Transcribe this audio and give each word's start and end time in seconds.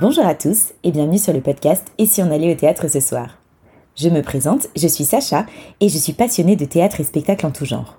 Bonjour 0.00 0.24
à 0.24 0.34
tous 0.34 0.72
et 0.82 0.92
bienvenue 0.92 1.18
sur 1.18 1.34
le 1.34 1.42
podcast 1.42 1.88
Et 1.98 2.06
si 2.06 2.22
on 2.22 2.30
allait 2.30 2.50
au 2.50 2.56
théâtre 2.56 2.88
ce 2.88 3.00
soir? 3.00 3.36
Je 3.96 4.08
me 4.08 4.22
présente, 4.22 4.68
je 4.74 4.88
suis 4.88 5.04
Sacha 5.04 5.44
et 5.80 5.90
je 5.90 5.98
suis 5.98 6.14
passionnée 6.14 6.56
de 6.56 6.64
théâtre 6.64 7.00
et 7.00 7.04
spectacle 7.04 7.44
en 7.44 7.50
tout 7.50 7.66
genre. 7.66 7.98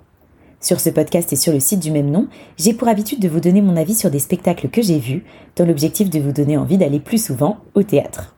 Sur 0.60 0.80
ce 0.80 0.90
podcast 0.90 1.32
et 1.32 1.36
sur 1.36 1.52
le 1.52 1.60
site 1.60 1.78
du 1.78 1.92
même 1.92 2.10
nom, 2.10 2.26
j'ai 2.56 2.74
pour 2.74 2.88
habitude 2.88 3.20
de 3.20 3.28
vous 3.28 3.38
donner 3.38 3.62
mon 3.62 3.76
avis 3.76 3.94
sur 3.94 4.10
des 4.10 4.18
spectacles 4.18 4.68
que 4.68 4.82
j'ai 4.82 4.98
vus, 4.98 5.24
dans 5.54 5.64
l'objectif 5.64 6.10
de 6.10 6.18
vous 6.18 6.32
donner 6.32 6.56
envie 6.56 6.76
d'aller 6.76 6.98
plus 6.98 7.24
souvent 7.24 7.58
au 7.74 7.84
théâtre. 7.84 8.34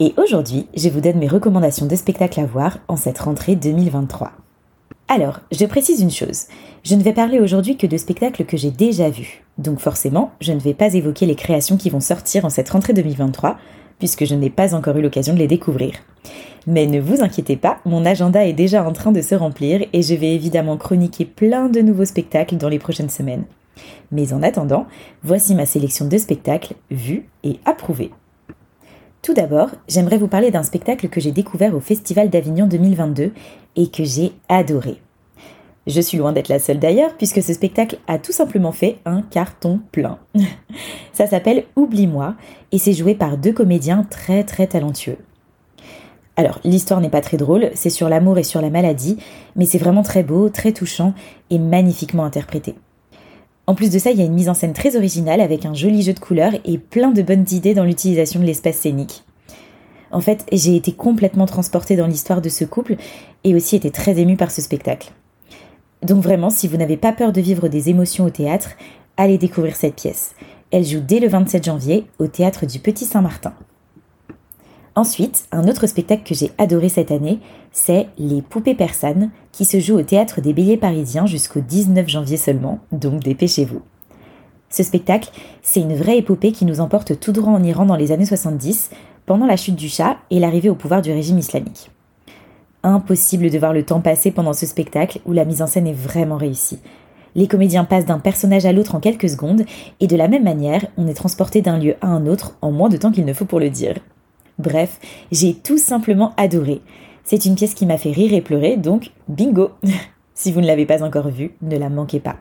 Et 0.00 0.12
aujourd'hui, 0.18 0.66
je 0.76 0.90
vous 0.90 1.00
donne 1.00 1.18
mes 1.18 1.28
recommandations 1.28 1.86
de 1.86 1.96
spectacles 1.96 2.40
à 2.40 2.44
voir 2.44 2.76
en 2.88 2.96
cette 2.96 3.20
rentrée 3.20 3.56
2023. 3.56 4.32
Alors, 5.08 5.40
je 5.50 5.64
précise 5.64 6.02
une 6.02 6.10
chose, 6.10 6.44
je 6.84 6.94
ne 6.94 7.02
vais 7.02 7.14
parler 7.14 7.40
aujourd'hui 7.40 7.78
que 7.78 7.86
de 7.86 7.96
spectacles 7.96 8.44
que 8.44 8.58
j'ai 8.58 8.70
déjà 8.70 9.08
vus. 9.08 9.47
Donc 9.58 9.80
forcément, 9.80 10.30
je 10.40 10.52
ne 10.52 10.60
vais 10.60 10.74
pas 10.74 10.94
évoquer 10.94 11.26
les 11.26 11.34
créations 11.34 11.76
qui 11.76 11.90
vont 11.90 12.00
sortir 12.00 12.44
en 12.44 12.50
cette 12.50 12.70
rentrée 12.70 12.92
2023, 12.92 13.58
puisque 13.98 14.24
je 14.24 14.34
n'ai 14.34 14.50
pas 14.50 14.74
encore 14.74 14.96
eu 14.96 15.02
l'occasion 15.02 15.34
de 15.34 15.40
les 15.40 15.48
découvrir. 15.48 15.94
Mais 16.66 16.86
ne 16.86 17.00
vous 17.00 17.22
inquiétez 17.22 17.56
pas, 17.56 17.78
mon 17.84 18.04
agenda 18.04 18.46
est 18.46 18.52
déjà 18.52 18.84
en 18.84 18.92
train 18.92 19.10
de 19.10 19.20
se 19.20 19.34
remplir 19.34 19.84
et 19.92 20.02
je 20.02 20.14
vais 20.14 20.34
évidemment 20.34 20.76
chroniquer 20.76 21.24
plein 21.24 21.68
de 21.68 21.80
nouveaux 21.80 22.04
spectacles 22.04 22.56
dans 22.56 22.68
les 22.68 22.78
prochaines 22.78 23.10
semaines. 23.10 23.44
Mais 24.12 24.32
en 24.32 24.42
attendant, 24.42 24.86
voici 25.22 25.54
ma 25.54 25.66
sélection 25.66 26.06
de 26.06 26.18
spectacles 26.18 26.74
vus 26.90 27.28
et 27.42 27.58
approuvés. 27.64 28.10
Tout 29.22 29.34
d'abord, 29.34 29.70
j'aimerais 29.88 30.18
vous 30.18 30.28
parler 30.28 30.50
d'un 30.50 30.62
spectacle 30.62 31.08
que 31.08 31.20
j'ai 31.20 31.32
découvert 31.32 31.74
au 31.74 31.80
Festival 31.80 32.30
d'Avignon 32.30 32.66
2022 32.66 33.32
et 33.76 33.88
que 33.88 34.04
j'ai 34.04 34.32
adoré. 34.48 35.00
Je 35.88 36.02
suis 36.02 36.18
loin 36.18 36.34
d'être 36.34 36.50
la 36.50 36.58
seule 36.58 36.78
d'ailleurs, 36.78 37.14
puisque 37.16 37.42
ce 37.42 37.54
spectacle 37.54 37.98
a 38.06 38.18
tout 38.18 38.30
simplement 38.30 38.72
fait 38.72 38.98
un 39.06 39.22
carton 39.22 39.80
plein. 39.90 40.18
Ça 41.14 41.26
s'appelle 41.26 41.64
Oublie-moi, 41.76 42.34
et 42.72 42.78
c'est 42.78 42.92
joué 42.92 43.14
par 43.14 43.38
deux 43.38 43.54
comédiens 43.54 44.06
très 44.08 44.44
très 44.44 44.66
talentueux. 44.66 45.16
Alors, 46.36 46.60
l'histoire 46.62 47.00
n'est 47.00 47.08
pas 47.08 47.22
très 47.22 47.38
drôle, 47.38 47.70
c'est 47.74 47.88
sur 47.88 48.10
l'amour 48.10 48.36
et 48.36 48.44
sur 48.44 48.60
la 48.60 48.68
maladie, 48.68 49.16
mais 49.56 49.64
c'est 49.64 49.78
vraiment 49.78 50.02
très 50.02 50.22
beau, 50.22 50.50
très 50.50 50.72
touchant 50.72 51.14
et 51.48 51.58
magnifiquement 51.58 52.24
interprété. 52.24 52.74
En 53.66 53.74
plus 53.74 53.90
de 53.90 53.98
ça, 53.98 54.10
il 54.10 54.18
y 54.18 54.22
a 54.22 54.26
une 54.26 54.34
mise 54.34 54.50
en 54.50 54.54
scène 54.54 54.74
très 54.74 54.94
originale 54.94 55.40
avec 55.40 55.64
un 55.64 55.74
joli 55.74 56.02
jeu 56.02 56.12
de 56.12 56.20
couleurs 56.20 56.52
et 56.66 56.76
plein 56.76 57.12
de 57.12 57.22
bonnes 57.22 57.46
idées 57.50 57.74
dans 57.74 57.84
l'utilisation 57.84 58.40
de 58.40 58.44
l'espace 58.44 58.76
scénique. 58.76 59.24
En 60.10 60.20
fait, 60.20 60.44
j'ai 60.52 60.76
été 60.76 60.92
complètement 60.92 61.46
transportée 61.46 61.96
dans 61.96 62.06
l'histoire 62.06 62.42
de 62.42 62.48
ce 62.50 62.64
couple 62.64 62.96
et 63.44 63.54
aussi 63.54 63.76
été 63.76 63.90
très 63.90 64.18
émue 64.18 64.36
par 64.36 64.50
ce 64.50 64.60
spectacle. 64.60 65.12
Donc 66.02 66.22
vraiment, 66.22 66.50
si 66.50 66.68
vous 66.68 66.76
n'avez 66.76 66.96
pas 66.96 67.12
peur 67.12 67.32
de 67.32 67.40
vivre 67.40 67.68
des 67.68 67.88
émotions 67.88 68.24
au 68.24 68.30
théâtre, 68.30 68.70
allez 69.16 69.38
découvrir 69.38 69.76
cette 69.76 69.96
pièce. 69.96 70.34
Elle 70.70 70.84
joue 70.84 71.00
dès 71.00 71.18
le 71.18 71.28
27 71.28 71.64
janvier 71.64 72.06
au 72.18 72.26
théâtre 72.26 72.66
du 72.66 72.78
Petit 72.78 73.04
Saint-Martin. 73.04 73.54
Ensuite, 74.94 75.46
un 75.52 75.68
autre 75.68 75.86
spectacle 75.86 76.24
que 76.24 76.34
j'ai 76.34 76.50
adoré 76.58 76.88
cette 76.88 77.12
année, 77.12 77.38
c'est 77.72 78.08
Les 78.18 78.42
Poupées 78.42 78.74
Persanes, 78.74 79.30
qui 79.52 79.64
se 79.64 79.80
joue 79.80 79.96
au 79.96 80.02
théâtre 80.02 80.40
des 80.40 80.52
Béliers 80.52 80.76
parisiens 80.76 81.26
jusqu'au 81.26 81.60
19 81.60 82.08
janvier 82.08 82.36
seulement, 82.36 82.80
donc 82.90 83.20
dépêchez-vous. 83.20 83.82
Ce 84.70 84.82
spectacle, 84.82 85.30
c'est 85.62 85.80
une 85.80 85.94
vraie 85.94 86.18
épopée 86.18 86.52
qui 86.52 86.64
nous 86.64 86.80
emporte 86.80 87.18
tout 87.20 87.32
droit 87.32 87.52
en 87.52 87.62
Iran 87.62 87.86
dans 87.86 87.96
les 87.96 88.12
années 88.12 88.26
70, 88.26 88.90
pendant 89.24 89.46
la 89.46 89.56
chute 89.56 89.76
du 89.76 89.88
Shah 89.88 90.18
et 90.30 90.40
l'arrivée 90.40 90.70
au 90.70 90.74
pouvoir 90.74 91.00
du 91.00 91.12
régime 91.12 91.38
islamique. 91.38 91.90
Impossible 92.88 93.50
de 93.50 93.58
voir 93.58 93.74
le 93.74 93.84
temps 93.84 94.00
passer 94.00 94.30
pendant 94.30 94.54
ce 94.54 94.64
spectacle 94.64 95.20
où 95.26 95.34
la 95.34 95.44
mise 95.44 95.60
en 95.60 95.66
scène 95.66 95.86
est 95.86 95.92
vraiment 95.92 96.38
réussie. 96.38 96.80
Les 97.34 97.46
comédiens 97.46 97.84
passent 97.84 98.06
d'un 98.06 98.18
personnage 98.18 98.64
à 98.64 98.72
l'autre 98.72 98.94
en 98.94 99.00
quelques 99.00 99.28
secondes, 99.28 99.66
et 100.00 100.06
de 100.06 100.16
la 100.16 100.26
même 100.26 100.44
manière, 100.44 100.86
on 100.96 101.06
est 101.06 101.12
transporté 101.12 101.60
d'un 101.60 101.76
lieu 101.76 101.96
à 102.00 102.06
un 102.06 102.26
autre 102.26 102.56
en 102.62 102.72
moins 102.72 102.88
de 102.88 102.96
temps 102.96 103.12
qu'il 103.12 103.26
ne 103.26 103.34
faut 103.34 103.44
pour 103.44 103.60
le 103.60 103.68
dire. 103.68 103.98
Bref, 104.58 105.00
j'ai 105.30 105.52
tout 105.52 105.76
simplement 105.76 106.32
adoré. 106.38 106.80
C'est 107.24 107.44
une 107.44 107.56
pièce 107.56 107.74
qui 107.74 107.84
m'a 107.84 107.98
fait 107.98 108.10
rire 108.10 108.32
et 108.32 108.40
pleurer, 108.40 108.78
donc 108.78 109.10
bingo 109.28 109.72
Si 110.32 110.50
vous 110.50 110.62
ne 110.62 110.66
l'avez 110.66 110.86
pas 110.86 111.04
encore 111.04 111.28
vue, 111.28 111.52
ne 111.60 111.76
la 111.76 111.90
manquez 111.90 112.20
pas. 112.20 112.36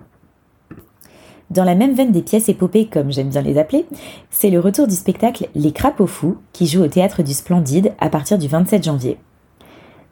Dans 1.50 1.66
la 1.66 1.76
même 1.76 1.94
veine 1.94 2.14
des 2.14 2.22
pièces 2.22 2.48
épopées, 2.48 2.88
comme 2.88 3.12
j'aime 3.12 3.30
bien 3.30 3.42
les 3.42 3.58
appeler, 3.58 3.86
c'est 4.30 4.50
le 4.50 4.62
retour 4.62 4.88
du 4.88 4.96
spectacle 4.96 5.50
Les 5.56 5.74
Crapauds 5.74 6.08
Fous, 6.08 6.38
qui 6.54 6.68
joue 6.68 6.84
au 6.84 6.88
théâtre 6.88 7.22
du 7.22 7.34
Splendide 7.34 7.92
à 8.00 8.10
partir 8.10 8.38
du 8.38 8.48
27 8.48 8.86
janvier. 8.86 9.18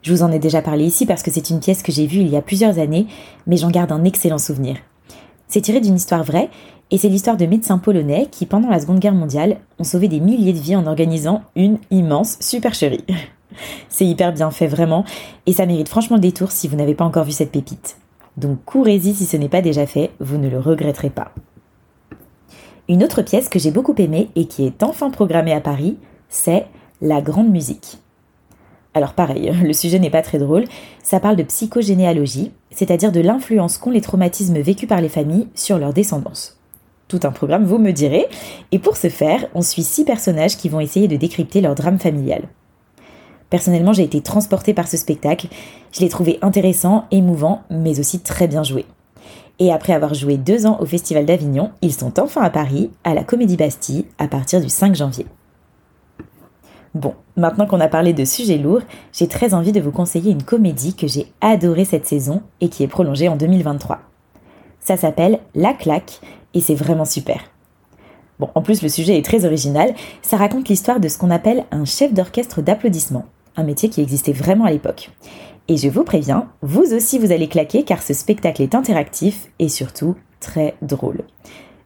Je 0.06 0.14
vous 0.14 0.22
en 0.22 0.32
ai 0.32 0.38
déjà 0.38 0.62
parlé 0.62 0.86
ici 0.86 1.08
parce 1.08 1.24
que 1.24 1.32
c'est 1.32 1.50
une 1.50 1.60
pièce 1.60 1.82
que 1.82 1.92
j'ai 1.92 2.06
vue 2.06 2.20
il 2.20 2.30
y 2.30 2.36
a 2.36 2.44
plusieurs 2.44 2.78
années, 2.78 3.08
mais 3.48 3.58
j'en 3.58 3.72
garde 3.72 3.92
un 3.92 4.04
excellent 4.04 4.38
souvenir. 4.38 4.78
C'est 5.48 5.62
tiré 5.62 5.82
d'une 5.82 5.96
histoire 5.96 6.24
vraie, 6.24 6.52
et 6.92 7.00
c'est 7.00 7.10
l'histoire 7.10 7.38
de 7.38 7.48
médecins 7.48 7.80
polonais 7.80 8.28
qui, 8.30 8.46
pendant 8.46 8.70
la 8.70 8.80
Seconde 8.80 9.00
Guerre 9.00 9.16
mondiale, 9.16 9.58
ont 9.80 9.84
sauvé 9.84 10.08
des 10.08 10.20
milliers 10.20 10.54
de 10.54 10.60
vies 10.60 10.76
en 10.76 10.86
organisant 10.86 11.42
une 11.56 11.80
immense 11.90 12.38
supercherie. 12.40 13.04
C'est 13.90 14.06
hyper 14.06 14.32
bien 14.32 14.52
fait 14.52 14.68
vraiment, 14.68 15.06
et 15.48 15.54
ça 15.54 15.66
mérite 15.66 15.90
franchement 15.90 16.18
le 16.18 16.22
détour 16.22 16.52
si 16.52 16.68
vous 16.68 16.76
n'avez 16.76 16.94
pas 16.94 17.06
encore 17.06 17.24
vu 17.24 17.32
cette 17.32 17.52
pépite. 17.52 17.98
Donc 18.38 18.64
courez-y 18.64 19.16
si 19.16 19.26
ce 19.26 19.38
n'est 19.38 19.50
pas 19.50 19.62
déjà 19.64 19.88
fait, 19.88 20.12
vous 20.20 20.38
ne 20.38 20.50
le 20.50 20.60
regretterez 20.60 21.10
pas. 21.10 21.32
Une 22.90 23.04
autre 23.04 23.24
pièce 23.24 23.50
que 23.50 23.58
j'ai 23.58 23.72
beaucoup 23.72 23.96
aimée 23.98 24.30
et 24.36 24.46
qui 24.46 24.68
est 24.68 24.84
enfin 24.84 25.10
programmée 25.10 25.54
à 25.54 25.62
Paris, 25.62 25.98
c'est 26.30 26.68
La 27.02 27.22
Grande 27.22 27.50
Musique. 27.50 27.98
Alors 28.96 29.14
pareil, 29.14 29.52
le 29.64 29.74
sujet 29.74 30.00
n'est 30.00 30.10
pas 30.10 30.24
très 30.24 30.40
drôle, 30.40 30.64
ça 31.04 31.20
parle 31.20 31.36
de 31.36 31.44
psychogénéalogie, 31.44 32.52
c'est-à-dire 32.72 33.12
de 33.12 33.20
l'influence 33.20 33.78
qu'ont 33.78 33.92
les 33.92 34.02
traumatismes 34.02 34.60
vécus 34.60 34.90
par 34.90 35.02
les 35.02 35.10
familles 35.10 35.48
sur 35.54 35.78
leur 35.78 35.94
descendance. 35.94 36.58
Tout 37.08 37.20
un 37.24 37.32
programme, 37.32 37.66
vous 37.66 37.78
me 37.78 37.92
direz, 37.92 38.26
et 38.72 38.80
pour 38.80 38.98
ce 38.98 39.10
faire, 39.10 39.46
on 39.54 39.62
suit 39.62 39.84
six 39.84 40.06
personnages 40.06 40.58
qui 40.58 40.70
vont 40.70 40.80
essayer 40.80 41.08
de 41.08 41.18
décrypter 41.18 41.62
leur 41.62 41.76
drame 41.76 42.00
familial. 42.00 42.44
Personnellement, 43.52 43.94
j'ai 43.94 44.04
été 44.04 44.22
transportée 44.22 44.74
par 44.74 44.88
ce 44.88 44.98
spectacle, 44.98 45.48
je 45.92 46.00
l'ai 46.00 46.10
trouvé 46.10 46.40
intéressant, 46.42 47.06
émouvant, 47.12 47.62
mais 47.70 48.00
aussi 48.00 48.22
très 48.22 48.48
bien 48.48 48.64
joué. 48.64 48.86
Et 49.60 49.72
après 49.72 49.94
avoir 49.94 50.14
joué 50.14 50.38
deux 50.38 50.66
ans 50.66 50.78
au 50.80 50.86
Festival 50.86 51.26
d'Avignon, 51.26 51.72
ils 51.82 51.94
sont 51.94 52.20
enfin 52.20 52.42
à 52.42 52.50
Paris, 52.50 52.90
à 53.04 53.14
la 53.14 53.24
Comédie 53.24 53.56
Bastille, 53.56 54.06
à 54.18 54.28
partir 54.28 54.60
du 54.60 54.70
5 54.70 54.96
janvier. 54.96 55.28
Bon, 56.96 57.14
maintenant 57.36 57.66
qu'on 57.66 57.82
a 57.82 57.90
parlé 57.90 58.14
de 58.14 58.24
sujets 58.24 58.58
lourds, 58.58 58.82
j'ai 59.12 59.28
très 59.28 59.54
envie 59.54 59.74
de 59.74 59.82
vous 59.82 59.92
conseiller 59.92 60.32
une 60.32 60.44
comédie 60.44 60.96
que 60.96 61.08
j'ai 61.08 61.28
adorée 61.42 61.84
cette 61.84 62.08
saison 62.08 62.42
et 62.62 62.70
qui 62.70 62.84
est 62.84 62.88
prolongée 62.88 63.28
en 63.28 63.36
2023. 63.36 64.00
Ça 64.80 64.96
s'appelle 64.96 65.40
La 65.56 65.74
Claque 65.74 66.22
et 66.54 66.62
c'est 66.62 66.74
vraiment 66.74 67.04
super. 67.04 67.42
Bon, 68.40 68.50
en 68.56 68.62
plus 68.62 68.82
le 68.82 68.88
sujet 68.88 69.18
est 69.18 69.26
très 69.26 69.44
original, 69.44 69.94
ça 70.22 70.38
raconte 70.38 70.70
l'histoire 70.70 71.02
de 71.02 71.10
ce 71.10 71.18
qu'on 71.18 71.32
appelle 71.32 71.66
un 71.72 71.84
chef 71.84 72.14
d'orchestre 72.14 72.62
d'applaudissements, 72.62 73.26
un 73.58 73.64
métier 73.64 73.90
qui 73.90 74.02
existait 74.02 74.32
vraiment 74.32 74.64
à 74.64 74.72
l'époque. 74.72 75.10
Et 75.68 75.76
je 75.76 75.90
vous 75.90 76.06
préviens, 76.06 76.48
vous 76.62 76.94
aussi 76.94 77.20
vous 77.20 77.34
allez 77.34 77.50
claquer 77.50 77.84
car 77.84 78.02
ce 78.02 78.14
spectacle 78.14 78.62
est 78.62 78.74
interactif 78.74 79.50
et 79.60 79.68
surtout 79.68 80.16
très 80.40 80.76
drôle. 80.82 81.24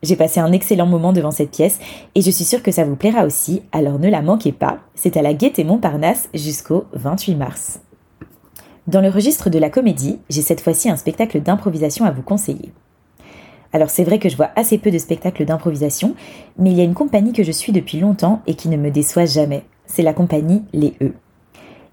J'ai 0.02 0.16
passé 0.16 0.40
un 0.40 0.54
excellent 0.54 0.86
moment 0.86 1.12
devant 1.12 1.32
cette 1.32 1.52
pièce 1.52 1.80
et 2.16 2.22
je 2.22 2.32
suis 2.32 2.46
sûre 2.46 2.64
que 2.64 2.72
ça 2.72 2.86
vous 2.86 2.96
plaira 2.96 3.26
aussi, 3.26 3.64
alors 3.74 4.00
ne 4.00 4.10
la 4.10 4.22
manquez 4.22 4.54
pas. 4.54 4.80
C'est 4.96 5.18
à 5.18 5.22
la 5.22 5.34
Gaîté 5.34 5.66
Montparnasse 5.66 6.30
jusqu'au 6.34 6.86
28 6.94 7.36
mars. 7.36 7.82
Dans 8.88 9.02
le 9.02 9.10
registre 9.10 9.50
de 9.50 9.60
la 9.60 9.70
comédie, 9.70 10.20
j'ai 10.30 10.42
cette 10.42 10.62
fois-ci 10.62 10.90
un 10.90 10.96
spectacle 10.96 11.42
d'improvisation 11.42 12.06
à 12.06 12.12
vous 12.12 12.22
conseiller. 12.22 12.72
Alors 13.74 13.90
c'est 13.90 14.06
vrai 14.06 14.20
que 14.20 14.30
je 14.30 14.38
vois 14.38 14.50
assez 14.56 14.78
peu 14.78 14.90
de 14.90 14.98
spectacles 14.98 15.46
d'improvisation, 15.46 16.16
mais 16.58 16.72
il 16.72 16.78
y 16.78 16.82
a 16.82 16.86
une 16.86 16.94
compagnie 16.94 17.34
que 17.34 17.44
je 17.44 17.52
suis 17.52 17.74
depuis 17.74 18.00
longtemps 18.00 18.42
et 18.48 18.56
qui 18.56 18.70
ne 18.70 18.78
me 18.78 18.90
déçoit 18.92 19.26
jamais. 19.26 19.64
C'est 19.86 20.02
la 20.02 20.14
compagnie 20.14 20.64
Les 20.74 20.94
E. 21.02 21.14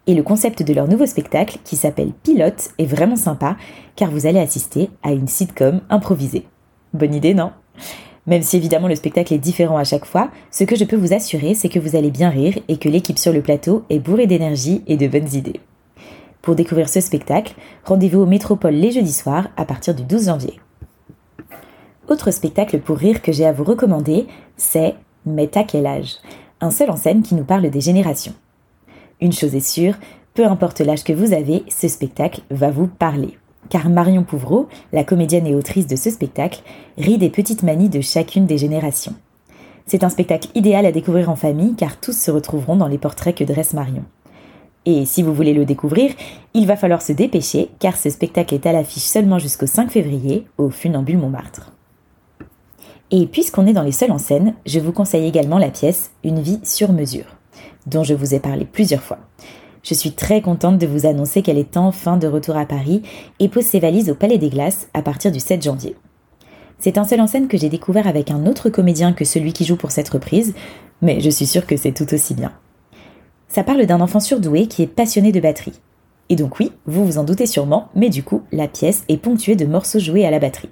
Et 0.06 0.14
le 0.14 0.22
concept 0.22 0.62
de 0.62 0.72
leur 0.72 0.86
nouveau 0.86 1.06
spectacle, 1.06 1.58
qui 1.64 1.74
s'appelle 1.76 2.12
Pilote, 2.22 2.70
est 2.78 2.86
vraiment 2.86 3.16
sympa, 3.16 3.56
car 3.96 4.10
vous 4.10 4.26
allez 4.26 4.38
assister 4.38 4.88
à 5.02 5.10
une 5.10 5.26
sitcom 5.26 5.80
improvisée. 5.90 6.46
Bonne 6.94 7.14
idée, 7.14 7.34
non? 7.34 7.50
Même 8.26 8.42
si 8.42 8.56
évidemment 8.56 8.88
le 8.88 8.96
spectacle 8.96 9.32
est 9.32 9.38
différent 9.38 9.76
à 9.76 9.84
chaque 9.84 10.04
fois, 10.04 10.30
ce 10.50 10.64
que 10.64 10.76
je 10.76 10.84
peux 10.84 10.96
vous 10.96 11.14
assurer, 11.14 11.54
c'est 11.54 11.68
que 11.68 11.78
vous 11.78 11.96
allez 11.96 12.10
bien 12.10 12.28
rire 12.28 12.58
et 12.68 12.76
que 12.76 12.88
l'équipe 12.88 13.18
sur 13.18 13.32
le 13.32 13.42
plateau 13.42 13.84
est 13.88 14.00
bourrée 14.00 14.26
d'énergie 14.26 14.82
et 14.86 14.96
de 14.96 15.06
bonnes 15.06 15.32
idées. 15.32 15.60
Pour 16.42 16.56
découvrir 16.56 16.88
ce 16.88 17.00
spectacle, 17.00 17.54
rendez-vous 17.84 18.20
au 18.20 18.26
Métropole 18.26 18.74
les 18.74 18.90
jeudis 18.90 19.12
soirs 19.12 19.48
à 19.56 19.64
partir 19.64 19.94
du 19.94 20.02
12 20.02 20.26
janvier. 20.26 20.60
Autre 22.08 22.30
spectacle 22.30 22.78
pour 22.80 22.98
rire 22.98 23.22
que 23.22 23.32
j'ai 23.32 23.46
à 23.46 23.52
vous 23.52 23.64
recommander, 23.64 24.26
c'est 24.56 24.94
Mais 25.24 25.56
à 25.56 25.64
quel 25.64 25.86
âge? 25.86 26.16
Un 26.60 26.70
seul 26.70 26.90
en 26.90 26.96
scène 26.96 27.22
qui 27.22 27.34
nous 27.34 27.44
parle 27.44 27.68
des 27.68 27.80
générations. 27.80 28.34
Une 29.20 29.32
chose 29.32 29.54
est 29.54 29.66
sûre, 29.66 29.94
peu 30.34 30.46
importe 30.46 30.80
l'âge 30.80 31.04
que 31.04 31.12
vous 31.12 31.32
avez, 31.32 31.64
ce 31.68 31.88
spectacle 31.88 32.42
va 32.50 32.70
vous 32.70 32.86
parler 32.86 33.36
car 33.68 33.88
Marion 33.88 34.22
Pouvreau, 34.22 34.68
la 34.92 35.04
comédienne 35.04 35.46
et 35.46 35.54
autrice 35.54 35.86
de 35.86 35.96
ce 35.96 36.10
spectacle, 36.10 36.62
rit 36.98 37.18
des 37.18 37.30
petites 37.30 37.62
manies 37.62 37.88
de 37.88 38.00
chacune 38.00 38.46
des 38.46 38.58
générations. 38.58 39.14
C'est 39.86 40.04
un 40.04 40.08
spectacle 40.08 40.48
idéal 40.54 40.84
à 40.84 40.92
découvrir 40.92 41.30
en 41.30 41.36
famille 41.36 41.74
car 41.74 42.00
tous 42.00 42.16
se 42.16 42.30
retrouveront 42.30 42.76
dans 42.76 42.88
les 42.88 42.98
portraits 42.98 43.36
que 43.36 43.44
dresse 43.44 43.72
Marion. 43.72 44.02
Et 44.84 45.04
si 45.04 45.22
vous 45.22 45.34
voulez 45.34 45.52
le 45.52 45.64
découvrir, 45.64 46.12
il 46.54 46.66
va 46.66 46.76
falloir 46.76 47.02
se 47.02 47.12
dépêcher 47.12 47.70
car 47.78 47.96
ce 47.96 48.10
spectacle 48.10 48.54
est 48.54 48.66
à 48.66 48.72
l'affiche 48.72 49.02
seulement 49.02 49.38
jusqu'au 49.38 49.66
5 49.66 49.90
février 49.90 50.46
au 50.58 50.70
Funambule 50.70 51.18
Montmartre. 51.18 51.72
Et 53.10 53.26
puisqu'on 53.26 53.66
est 53.66 53.72
dans 53.72 53.82
les 53.82 53.92
seuls 53.92 54.10
en 54.10 54.18
scène, 54.18 54.54
je 54.64 54.80
vous 54.80 54.92
conseille 54.92 55.26
également 55.26 55.58
la 55.58 55.70
pièce 55.70 56.10
Une 56.24 56.40
vie 56.40 56.60
sur 56.64 56.92
mesure, 56.92 57.36
dont 57.86 58.02
je 58.02 58.14
vous 58.14 58.34
ai 58.34 58.40
parlé 58.40 58.64
plusieurs 58.64 59.02
fois. 59.02 59.18
Je 59.88 59.94
suis 59.94 60.10
très 60.10 60.40
contente 60.40 60.78
de 60.78 60.86
vous 60.88 61.06
annoncer 61.06 61.42
qu'elle 61.42 61.58
est 61.58 61.76
enfin 61.76 62.16
de 62.16 62.26
retour 62.26 62.56
à 62.56 62.66
Paris 62.66 63.02
et 63.38 63.48
pose 63.48 63.62
ses 63.62 63.78
valises 63.78 64.10
au 64.10 64.16
Palais 64.16 64.36
des 64.36 64.50
Glaces 64.50 64.88
à 64.94 65.02
partir 65.02 65.30
du 65.30 65.38
7 65.38 65.62
janvier. 65.62 65.94
C'est 66.80 66.98
un 66.98 67.04
seul 67.04 67.20
en 67.20 67.28
scène 67.28 67.46
que 67.46 67.56
j'ai 67.56 67.68
découvert 67.68 68.08
avec 68.08 68.32
un 68.32 68.46
autre 68.46 68.68
comédien 68.68 69.12
que 69.12 69.24
celui 69.24 69.52
qui 69.52 69.64
joue 69.64 69.76
pour 69.76 69.92
cette 69.92 70.08
reprise, 70.08 70.54
mais 71.02 71.20
je 71.20 71.30
suis 71.30 71.46
sûre 71.46 71.66
que 71.66 71.76
c'est 71.76 71.92
tout 71.92 72.12
aussi 72.12 72.34
bien. 72.34 72.50
Ça 73.46 73.62
parle 73.62 73.86
d'un 73.86 74.00
enfant 74.00 74.18
surdoué 74.18 74.66
qui 74.66 74.82
est 74.82 74.88
passionné 74.88 75.30
de 75.30 75.38
batterie. 75.38 75.80
Et 76.30 76.34
donc 76.34 76.58
oui, 76.58 76.72
vous 76.86 77.06
vous 77.06 77.18
en 77.18 77.24
doutez 77.24 77.46
sûrement, 77.46 77.88
mais 77.94 78.08
du 78.08 78.24
coup, 78.24 78.42
la 78.50 78.66
pièce 78.66 79.04
est 79.08 79.18
ponctuée 79.18 79.54
de 79.54 79.66
morceaux 79.66 80.00
joués 80.00 80.26
à 80.26 80.32
la 80.32 80.40
batterie. 80.40 80.70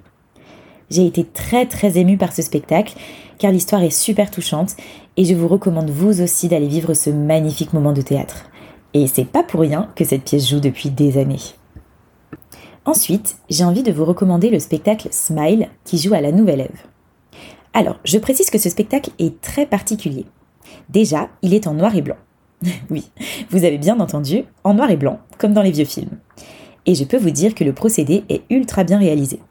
J'ai 0.89 1.05
été 1.05 1.23
très 1.23 1.67
très 1.67 1.97
émue 1.97 2.17
par 2.17 2.33
ce 2.33 2.41
spectacle, 2.41 2.95
car 3.37 3.53
l'histoire 3.53 3.81
est 3.81 3.97
super 3.97 4.29
touchante, 4.29 4.75
et 5.15 5.23
je 5.23 5.33
vous 5.33 5.47
recommande 5.47 5.89
vous 5.89 6.21
aussi 6.21 6.49
d'aller 6.49 6.67
vivre 6.67 6.93
ce 6.93 7.09
magnifique 7.09 7.71
moment 7.71 7.93
de 7.93 8.01
théâtre. 8.01 8.49
Et 8.95 9.07
c'est 9.07 9.25
pas 9.25 9.43
pour 9.43 9.59
rien 9.59 9.91
que 9.97 10.05
cette 10.05 10.23
pièce 10.23 10.49
joue 10.49 10.61
depuis 10.61 10.89
des 10.89 11.17
années. 11.17 11.41
Ensuite, 12.85 13.35
j'ai 13.49 13.65
envie 13.65 13.83
de 13.83 13.91
vous 13.91 14.05
recommander 14.05 14.49
le 14.49 14.57
spectacle 14.57 15.09
Smile 15.11 15.67
qui 15.83 15.97
joue 15.97 16.13
à 16.13 16.21
la 16.21 16.31
Nouvelle 16.31 16.61
Ève. 16.61 16.85
Alors, 17.73 17.99
je 18.05 18.17
précise 18.17 18.49
que 18.49 18.57
ce 18.57 18.69
spectacle 18.69 19.09
est 19.19 19.41
très 19.41 19.65
particulier. 19.65 20.25
Déjà, 20.87 21.27
il 21.41 21.53
est 21.53 21.67
en 21.67 21.73
noir 21.73 21.93
et 21.93 22.01
blanc. 22.01 22.15
oui, 22.89 23.11
vous 23.49 23.65
avez 23.65 23.77
bien 23.77 23.99
entendu, 23.99 24.45
en 24.63 24.75
noir 24.75 24.89
et 24.89 24.95
blanc, 24.95 25.19
comme 25.39 25.51
dans 25.51 25.61
les 25.61 25.71
vieux 25.71 25.83
films. 25.83 26.17
Et 26.85 26.95
je 26.95 27.03
peux 27.03 27.17
vous 27.17 27.31
dire 27.31 27.53
que 27.53 27.65
le 27.65 27.73
procédé 27.73 28.23
est 28.29 28.43
ultra 28.49 28.85
bien 28.85 28.97
réalisé. 28.97 29.41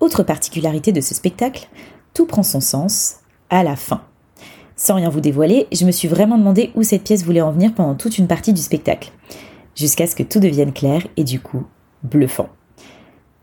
Autre 0.00 0.24
particularité 0.24 0.90
de 0.90 1.00
ce 1.00 1.14
spectacle, 1.14 1.68
tout 2.12 2.26
prend 2.26 2.42
son 2.42 2.60
sens 2.60 3.18
à 3.50 3.62
la 3.62 3.76
fin. 3.76 4.02
Sans 4.84 4.96
rien 4.96 5.10
vous 5.10 5.20
dévoiler, 5.20 5.68
je 5.70 5.84
me 5.84 5.92
suis 5.92 6.08
vraiment 6.08 6.36
demandé 6.36 6.72
où 6.74 6.82
cette 6.82 7.04
pièce 7.04 7.24
voulait 7.24 7.40
en 7.40 7.52
venir 7.52 7.72
pendant 7.72 7.94
toute 7.94 8.18
une 8.18 8.26
partie 8.26 8.52
du 8.52 8.60
spectacle, 8.60 9.12
jusqu'à 9.76 10.08
ce 10.08 10.16
que 10.16 10.24
tout 10.24 10.40
devienne 10.40 10.72
clair 10.72 11.06
et 11.16 11.22
du 11.22 11.38
coup 11.38 11.62
bluffant. 12.02 12.48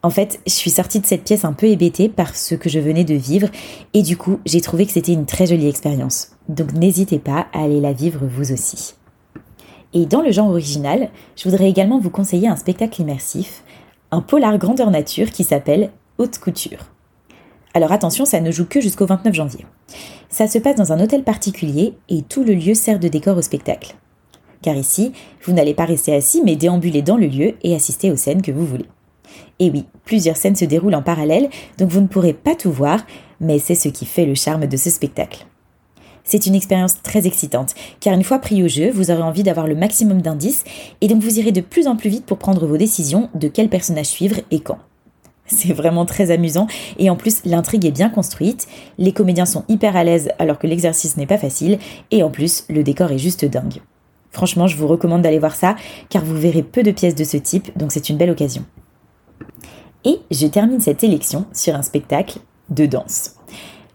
En 0.03 0.09
fait, 0.09 0.41
je 0.45 0.51
suis 0.51 0.69
sortie 0.69 0.99
de 0.99 1.05
cette 1.05 1.23
pièce 1.23 1.45
un 1.45 1.53
peu 1.53 1.67
hébétée 1.67 2.09
par 2.09 2.35
ce 2.35 2.55
que 2.55 2.67
je 2.67 2.81
venais 2.81 3.05
de 3.05 3.13
vivre 3.13 3.47
et 3.93 4.01
du 4.01 4.17
coup, 4.17 4.41
j'ai 4.45 4.59
trouvé 4.59 4.85
que 4.85 4.91
c'était 4.91 5.13
une 5.13 5.25
très 5.25 5.45
jolie 5.45 5.69
expérience. 5.69 6.31
Donc 6.49 6.73
n'hésitez 6.73 7.19
pas 7.19 7.47
à 7.53 7.63
aller 7.63 7.79
la 7.79 7.93
vivre 7.93 8.19
vous 8.29 8.51
aussi. 8.51 8.95
Et 9.93 10.05
dans 10.05 10.21
le 10.21 10.33
genre 10.33 10.49
original, 10.49 11.09
je 11.37 11.47
voudrais 11.47 11.69
également 11.69 11.99
vous 11.99 12.09
conseiller 12.09 12.49
un 12.49 12.57
spectacle 12.57 13.01
immersif, 13.01 13.63
un 14.11 14.19
polar 14.19 14.57
grandeur 14.57 14.91
nature 14.91 15.31
qui 15.31 15.45
s'appelle 15.45 15.91
Haute 16.17 16.37
Couture. 16.37 16.89
Alors 17.73 17.91
attention, 17.91 18.25
ça 18.25 18.41
ne 18.41 18.51
joue 18.51 18.65
que 18.65 18.81
jusqu'au 18.81 19.05
29 19.05 19.33
janvier. 19.33 19.65
Ça 20.29 20.47
se 20.47 20.57
passe 20.57 20.75
dans 20.75 20.91
un 20.91 20.99
hôtel 20.99 21.23
particulier 21.23 21.93
et 22.09 22.23
tout 22.23 22.43
le 22.43 22.53
lieu 22.53 22.73
sert 22.73 22.99
de 22.99 23.07
décor 23.07 23.37
au 23.37 23.41
spectacle. 23.41 23.95
Car 24.61 24.75
ici, 24.75 25.13
vous 25.43 25.53
n'allez 25.53 25.73
pas 25.73 25.85
rester 25.85 26.13
assis 26.13 26.41
mais 26.43 26.55
déambuler 26.55 27.01
dans 27.01 27.17
le 27.17 27.27
lieu 27.27 27.55
et 27.63 27.75
assister 27.75 28.11
aux 28.11 28.15
scènes 28.15 28.41
que 28.41 28.51
vous 28.51 28.65
voulez. 28.65 28.87
Et 29.59 29.69
oui, 29.69 29.85
plusieurs 30.05 30.37
scènes 30.37 30.55
se 30.55 30.65
déroulent 30.65 30.95
en 30.95 31.03
parallèle, 31.03 31.49
donc 31.77 31.89
vous 31.89 32.01
ne 32.01 32.07
pourrez 32.07 32.33
pas 32.33 32.55
tout 32.55 32.71
voir, 32.71 33.05
mais 33.39 33.59
c'est 33.59 33.75
ce 33.75 33.89
qui 33.89 34.05
fait 34.05 34.25
le 34.25 34.35
charme 34.35 34.67
de 34.67 34.77
ce 34.77 34.89
spectacle. 34.89 35.45
C'est 36.23 36.45
une 36.45 36.55
expérience 36.55 37.01
très 37.01 37.25
excitante, 37.27 37.73
car 37.99 38.13
une 38.13 38.23
fois 38.23 38.39
pris 38.39 38.63
au 38.63 38.67
jeu, 38.67 38.91
vous 38.91 39.11
aurez 39.11 39.21
envie 39.21 39.43
d'avoir 39.43 39.67
le 39.67 39.75
maximum 39.75 40.21
d'indices, 40.21 40.63
et 41.01 41.07
donc 41.07 41.21
vous 41.21 41.39
irez 41.39 41.51
de 41.51 41.61
plus 41.61 41.87
en 41.87 41.95
plus 41.95 42.09
vite 42.09 42.25
pour 42.25 42.37
prendre 42.37 42.65
vos 42.67 42.77
décisions 42.77 43.29
de 43.33 43.47
quel 43.47 43.69
personnage 43.69 44.07
suivre 44.07 44.37
et 44.51 44.59
quand. 44.59 44.79
C'est 45.49 45.73
vraiment 45.73 46.05
très 46.05 46.31
amusant 46.31 46.67
et 46.97 47.09
en 47.09 47.15
plus 47.15 47.41
l'intrigue 47.43 47.85
est 47.85 47.91
bien 47.91 48.09
construite, 48.09 48.67
les 48.97 49.11
comédiens 49.11 49.47
sont 49.47 49.65
hyper 49.67 49.95
à 49.95 50.03
l'aise 50.03 50.29
alors 50.37 50.59
que 50.59 50.67
l'exercice 50.67 51.17
n'est 51.17 51.25
pas 51.25 51.39
facile 51.39 51.79
et 52.11 52.21
en 52.23 52.29
plus 52.29 52.65
le 52.69 52.83
décor 52.83 53.11
est 53.11 53.17
juste 53.17 53.45
dingue. 53.45 53.81
Franchement 54.31 54.67
je 54.67 54.77
vous 54.77 54.87
recommande 54.87 55.23
d'aller 55.23 55.39
voir 55.39 55.55
ça 55.55 55.75
car 56.09 56.23
vous 56.23 56.37
verrez 56.37 56.61
peu 56.61 56.83
de 56.83 56.91
pièces 56.91 57.15
de 57.15 57.23
ce 57.23 57.37
type 57.37 57.75
donc 57.77 57.91
c'est 57.91 58.09
une 58.09 58.17
belle 58.17 58.29
occasion. 58.29 58.63
Et 60.05 60.19
je 60.31 60.47
termine 60.47 60.79
cette 60.79 61.03
élection 61.03 61.45
sur 61.51 61.75
un 61.75 61.81
spectacle 61.81 62.39
de 62.69 62.85
danse. 62.85 63.35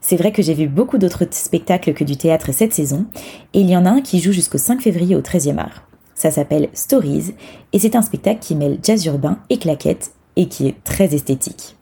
C'est 0.01 0.17
vrai 0.17 0.33
que 0.33 0.43
j'ai 0.43 0.55
vu 0.55 0.67
beaucoup 0.67 0.99
d'autres 0.99 1.27
spectacles 1.31 1.95
que 1.95 2.05
du 2.05 2.17
théâtre 2.17 2.53
cette 2.53 2.75
saison 2.75 3.07
et 3.55 3.61
il 3.61 3.71
y 3.71 3.77
en 3.77 3.87
a 3.87 3.91
un 3.91 4.01
qui 4.03 4.19
joue 4.19 4.33
jusqu'au 4.33 4.59
5 4.59 4.83
février 4.83 5.15
au 5.15 5.21
13e 5.21 5.59
art. 5.59 5.87
Ça 6.17 6.31
s'appelle 6.31 6.69
Stories 6.75 7.35
et 7.73 7.79
c'est 7.79 7.97
un 7.97 8.03
spectacle 8.03 8.41
qui 8.41 8.55
mêle 8.55 8.79
jazz 8.83 9.07
urbain 9.07 9.39
et 9.51 9.59
claquettes 9.59 10.11
et 10.37 10.49
qui 10.49 10.67
est 10.67 10.83
très 10.85 11.15
esthétique. 11.15 11.77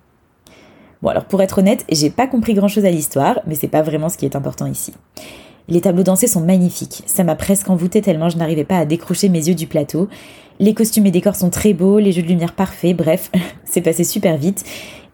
Bon 1.02 1.08
alors 1.08 1.24
pour 1.24 1.42
être 1.42 1.58
honnête, 1.58 1.84
j'ai 1.90 2.10
pas 2.10 2.26
compris 2.26 2.54
grand 2.54 2.68
chose 2.68 2.84
à 2.84 2.90
l'histoire, 2.90 3.40
mais 3.46 3.54
c'est 3.54 3.68
pas 3.68 3.82
vraiment 3.82 4.08
ce 4.08 4.16
qui 4.16 4.24
est 4.24 4.36
important 4.36 4.66
ici. 4.66 4.92
Les 5.68 5.80
tableaux 5.80 6.02
dansés 6.02 6.26
sont 6.26 6.40
magnifiques, 6.40 7.02
ça 7.06 7.24
m'a 7.24 7.34
presque 7.34 7.70
envoûté 7.70 8.02
tellement 8.02 8.28
je 8.28 8.36
n'arrivais 8.36 8.64
pas 8.64 8.78
à 8.78 8.84
décrocher 8.84 9.28
mes 9.28 9.48
yeux 9.48 9.54
du 9.54 9.66
plateau. 9.66 10.08
Les 10.58 10.74
costumes 10.74 11.06
et 11.06 11.10
décors 11.10 11.36
sont 11.36 11.50
très 11.50 11.72
beaux, 11.72 11.98
les 11.98 12.12
jeux 12.12 12.22
de 12.22 12.28
lumière 12.28 12.52
parfaits, 12.52 12.96
bref, 12.96 13.30
c'est 13.64 13.80
passé 13.80 14.04
super 14.04 14.36
vite 14.36 14.64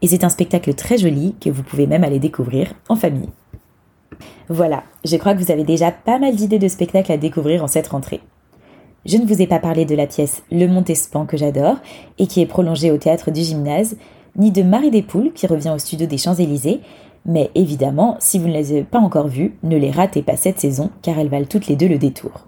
et 0.02 0.06
c'est 0.06 0.24
un 0.24 0.28
spectacle 0.28 0.74
très 0.74 0.98
joli 0.98 1.34
que 1.40 1.50
vous 1.50 1.62
pouvez 1.62 1.86
même 1.86 2.04
aller 2.04 2.18
découvrir 2.18 2.74
en 2.88 2.96
famille. 2.96 3.30
Voilà, 4.48 4.84
je 5.04 5.16
crois 5.16 5.34
que 5.34 5.42
vous 5.42 5.52
avez 5.52 5.64
déjà 5.64 5.90
pas 5.90 6.18
mal 6.18 6.34
d'idées 6.34 6.58
de 6.58 6.68
spectacles 6.68 7.12
à 7.12 7.18
découvrir 7.18 7.62
en 7.62 7.68
cette 7.68 7.88
rentrée. 7.88 8.20
Je 9.06 9.16
ne 9.16 9.26
vous 9.26 9.40
ai 9.40 9.46
pas 9.46 9.60
parlé 9.60 9.84
de 9.84 9.94
la 9.94 10.06
pièce 10.06 10.42
Le 10.50 10.66
Montespan 10.66 11.24
que 11.24 11.36
j'adore 11.36 11.76
et 12.18 12.26
qui 12.26 12.40
est 12.40 12.46
prolongée 12.46 12.90
au 12.90 12.98
théâtre 12.98 13.30
du 13.30 13.42
gymnase, 13.42 13.96
ni 14.36 14.50
de 14.50 14.62
Marie 14.62 14.90
des 14.90 15.02
Poules 15.02 15.32
qui 15.32 15.46
revient 15.46 15.72
au 15.74 15.78
studio 15.78 16.06
des 16.06 16.18
Champs-Élysées, 16.18 16.80
mais 17.24 17.50
évidemment, 17.54 18.16
si 18.18 18.38
vous 18.38 18.48
ne 18.48 18.52
les 18.52 18.72
avez 18.72 18.84
pas 18.84 18.98
encore 18.98 19.28
vues, 19.28 19.56
ne 19.62 19.76
les 19.76 19.90
ratez 19.90 20.22
pas 20.22 20.36
cette 20.36 20.60
saison 20.60 20.90
car 21.02 21.18
elles 21.18 21.28
valent 21.28 21.46
toutes 21.46 21.68
les 21.68 21.76
deux 21.76 21.88
le 21.88 21.98
détour. 21.98 22.46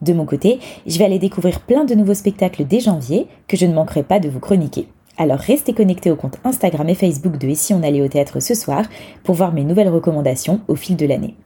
De 0.00 0.12
mon 0.12 0.26
côté, 0.26 0.60
je 0.86 0.98
vais 0.98 1.04
aller 1.04 1.18
découvrir 1.18 1.60
plein 1.60 1.84
de 1.84 1.94
nouveaux 1.94 2.14
spectacles 2.14 2.64
dès 2.64 2.80
janvier 2.80 3.26
que 3.46 3.56
je 3.56 3.66
ne 3.66 3.74
manquerai 3.74 4.02
pas 4.02 4.20
de 4.20 4.28
vous 4.28 4.40
chroniquer. 4.40 4.88
Alors 5.16 5.38
restez 5.38 5.72
connectés 5.72 6.10
au 6.10 6.16
compte 6.16 6.38
Instagram 6.44 6.88
et 6.88 6.94
Facebook 6.94 7.38
de 7.38 7.46
Et 7.46 7.54
si 7.54 7.72
on 7.72 7.82
allait 7.82 8.02
au 8.02 8.08
théâtre 8.08 8.40
ce 8.40 8.54
soir 8.54 8.84
pour 9.22 9.34
voir 9.34 9.52
mes 9.52 9.64
nouvelles 9.64 9.88
recommandations 9.88 10.60
au 10.68 10.74
fil 10.74 10.96
de 10.96 11.06
l'année. 11.06 11.36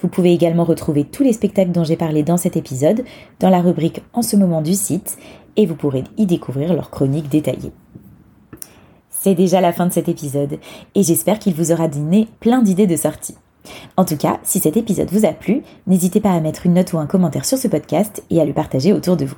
Vous 0.00 0.08
pouvez 0.08 0.32
également 0.32 0.64
retrouver 0.64 1.04
tous 1.04 1.22
les 1.22 1.32
spectacles 1.32 1.72
dont 1.72 1.84
j'ai 1.84 1.96
parlé 1.96 2.22
dans 2.22 2.36
cet 2.36 2.56
épisode 2.56 3.04
dans 3.40 3.50
la 3.50 3.60
rubrique 3.60 4.02
En 4.12 4.22
ce 4.22 4.36
moment 4.36 4.62
du 4.62 4.74
site 4.74 5.16
et 5.56 5.66
vous 5.66 5.74
pourrez 5.74 6.04
y 6.16 6.26
découvrir 6.26 6.74
leurs 6.74 6.90
chroniques 6.90 7.30
détaillées. 7.30 7.72
C'est 9.10 9.34
déjà 9.34 9.60
la 9.60 9.72
fin 9.72 9.86
de 9.86 9.92
cet 9.92 10.08
épisode 10.08 10.58
et 10.94 11.02
j'espère 11.02 11.38
qu'il 11.38 11.54
vous 11.54 11.72
aura 11.72 11.88
donné 11.88 12.28
plein 12.40 12.62
d'idées 12.62 12.86
de 12.86 12.96
sortie. 12.96 13.36
En 13.96 14.04
tout 14.04 14.16
cas, 14.16 14.38
si 14.44 14.60
cet 14.60 14.76
épisode 14.76 15.10
vous 15.10 15.26
a 15.26 15.32
plu, 15.32 15.62
n'hésitez 15.86 16.20
pas 16.20 16.30
à 16.32 16.40
mettre 16.40 16.66
une 16.66 16.74
note 16.74 16.92
ou 16.92 16.98
un 16.98 17.06
commentaire 17.06 17.44
sur 17.44 17.58
ce 17.58 17.66
podcast 17.66 18.22
et 18.30 18.40
à 18.40 18.44
le 18.44 18.52
partager 18.52 18.92
autour 18.92 19.16
de 19.16 19.24
vous. 19.24 19.36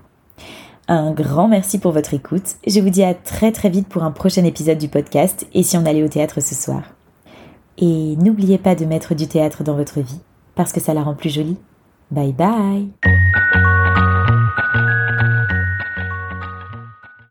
Un 0.88 1.12
grand 1.12 1.48
merci 1.48 1.78
pour 1.78 1.92
votre 1.92 2.14
écoute. 2.14 2.56
Je 2.66 2.80
vous 2.80 2.90
dis 2.90 3.04
à 3.04 3.14
très 3.14 3.52
très 3.52 3.68
vite 3.68 3.88
pour 3.88 4.02
un 4.02 4.10
prochain 4.10 4.44
épisode 4.44 4.78
du 4.78 4.88
podcast 4.88 5.46
et 5.54 5.62
si 5.62 5.76
on 5.76 5.86
allait 5.86 6.02
au 6.02 6.08
théâtre 6.08 6.40
ce 6.40 6.54
soir. 6.54 6.82
Et 7.78 8.16
n'oubliez 8.16 8.58
pas 8.58 8.74
de 8.74 8.84
mettre 8.84 9.14
du 9.14 9.28
théâtre 9.28 9.62
dans 9.62 9.76
votre 9.76 10.00
vie 10.00 10.20
parce 10.58 10.72
que 10.72 10.80
ça 10.80 10.92
la 10.92 11.04
rend 11.04 11.14
plus 11.14 11.30
jolie. 11.30 11.56
Bye 12.10 12.32
bye 12.32 13.27